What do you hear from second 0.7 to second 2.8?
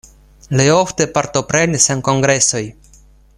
ofte partoprenis en kongresoj.